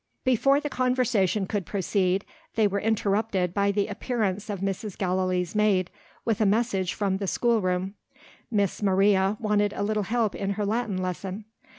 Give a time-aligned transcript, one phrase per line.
[0.23, 4.97] Before the conversation could proceed, they were interrupted by the appearance of Mrs.
[4.97, 5.91] Gallilee's maid,
[6.25, 7.93] with a message from the schoolroom.
[8.49, 11.45] Miss Maria wanted a little help in her Latin lesson.